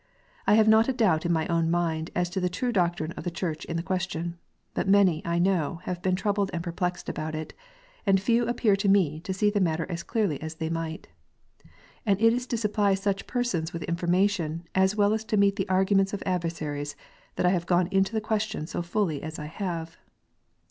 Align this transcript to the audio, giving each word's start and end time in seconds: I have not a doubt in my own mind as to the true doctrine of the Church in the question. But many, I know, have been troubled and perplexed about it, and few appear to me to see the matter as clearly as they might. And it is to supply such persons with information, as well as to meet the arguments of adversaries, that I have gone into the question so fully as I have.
I 0.47 0.55
have 0.55 0.67
not 0.67 0.89
a 0.89 0.93
doubt 0.93 1.27
in 1.27 1.31
my 1.31 1.45
own 1.45 1.69
mind 1.69 2.09
as 2.15 2.27
to 2.31 2.39
the 2.39 2.49
true 2.49 2.71
doctrine 2.71 3.11
of 3.11 3.23
the 3.23 3.29
Church 3.29 3.63
in 3.65 3.77
the 3.77 3.83
question. 3.83 4.39
But 4.73 4.87
many, 4.87 5.21
I 5.23 5.37
know, 5.37 5.81
have 5.83 6.01
been 6.01 6.15
troubled 6.15 6.49
and 6.55 6.63
perplexed 6.63 7.07
about 7.07 7.35
it, 7.35 7.53
and 8.03 8.19
few 8.19 8.47
appear 8.47 8.75
to 8.77 8.89
me 8.89 9.19
to 9.19 9.31
see 9.31 9.51
the 9.51 9.59
matter 9.59 9.85
as 9.91 10.01
clearly 10.01 10.41
as 10.41 10.55
they 10.55 10.71
might. 10.71 11.09
And 12.03 12.19
it 12.19 12.33
is 12.33 12.47
to 12.47 12.57
supply 12.57 12.95
such 12.95 13.27
persons 13.27 13.73
with 13.73 13.83
information, 13.83 14.63
as 14.73 14.95
well 14.95 15.13
as 15.13 15.23
to 15.25 15.37
meet 15.37 15.55
the 15.55 15.69
arguments 15.69 16.13
of 16.15 16.23
adversaries, 16.25 16.95
that 17.35 17.45
I 17.45 17.49
have 17.51 17.67
gone 17.67 17.87
into 17.91 18.13
the 18.13 18.21
question 18.21 18.65
so 18.65 18.81
fully 18.81 19.21
as 19.21 19.37
I 19.37 19.45
have. 19.45 19.97